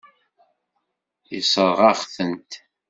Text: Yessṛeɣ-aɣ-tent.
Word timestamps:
Yessṛeɣ-aɣ-tent. 1.33 2.51